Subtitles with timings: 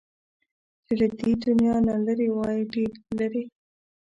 [0.85, 3.43] چې له دې دنيا نه لرې وای، ډېر لرې